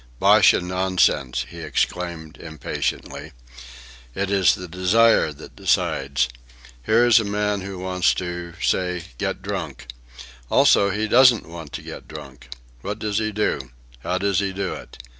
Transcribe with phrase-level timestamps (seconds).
[0.17, 3.33] "Bosh and nonsense!" he exclaimed impatiently.
[4.15, 6.27] "It is the desire that decides.
[6.83, 9.85] Here is a man who wants to, say, get drunk.
[10.49, 12.49] Also, he doesn't want to get drunk.
[12.81, 13.69] What does he do?
[13.99, 14.97] How does he do it?